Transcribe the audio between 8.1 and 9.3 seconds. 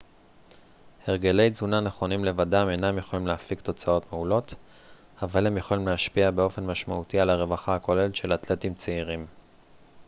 של אתלטים צעירים